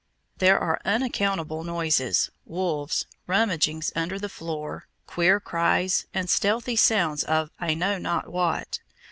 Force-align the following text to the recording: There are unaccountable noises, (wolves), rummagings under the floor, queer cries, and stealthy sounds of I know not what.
There 0.39 0.57
are 0.57 0.81
unaccountable 0.83 1.63
noises, 1.63 2.31
(wolves), 2.43 3.05
rummagings 3.27 3.91
under 3.95 4.17
the 4.17 4.29
floor, 4.29 4.87
queer 5.05 5.39
cries, 5.39 6.07
and 6.11 6.27
stealthy 6.27 6.75
sounds 6.75 7.23
of 7.23 7.51
I 7.59 7.75
know 7.75 7.99
not 7.99 8.27
what. 8.27 8.79